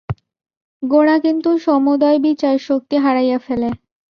[0.83, 3.69] গোঁড়া কিন্তু সমুদয় বিচার শক্তি হারাইয়া ফেলে।